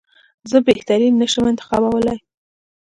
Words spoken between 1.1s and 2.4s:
نه شم انتخابولای.